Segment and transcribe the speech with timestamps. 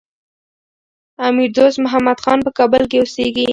[1.27, 3.45] امیر دوست محمد خان په کابل کي اوسېږي.